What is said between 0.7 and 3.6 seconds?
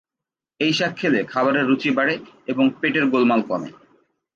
শাক খেলে খাবারের রুচি বাড়ে এবং পেটের গোলমাল